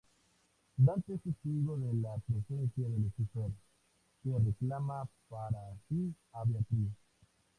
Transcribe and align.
Dante 0.79 1.13
es 1.13 1.21
testigo 1.21 1.77
de 1.77 1.93
la 2.01 2.17
presencia 2.25 2.89
de 2.89 2.97
Lucifer, 2.97 3.51
que 4.23 4.31
reclama 4.43 5.07
para 5.29 5.75
sí 5.87 6.11
a 6.33 6.43
Beatriz. 6.43 6.89